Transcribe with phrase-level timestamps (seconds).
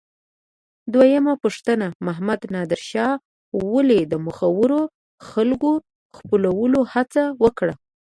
[0.93, 3.13] دویمه پوښتنه: محمد نادر شاه
[3.73, 4.81] ولې د مخورو
[5.29, 5.71] خلکو
[6.17, 7.73] خپلولو هڅه وکړه؟